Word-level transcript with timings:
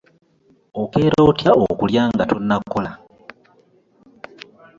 Okeera 0.81 1.19
otya 1.29 1.51
okulya 1.69 2.03
nga 2.11 2.23
tonnakola? 2.29 2.91